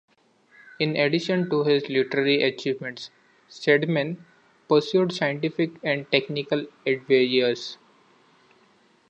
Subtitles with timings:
[0.79, 3.11] In addition to his literary achievements,
[3.47, 4.25] Stedman
[4.67, 7.77] pursued scientific and technical endeavors.